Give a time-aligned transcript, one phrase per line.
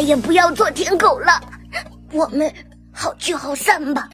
[0.00, 1.38] 再也不要做舔狗了。
[2.12, 2.50] 我们
[2.90, 4.08] 好聚好散吧。